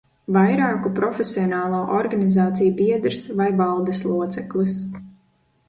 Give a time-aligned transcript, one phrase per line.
[0.35, 4.83] Vairāku profesionālo organizāciju biedrs vai valdes loceklis.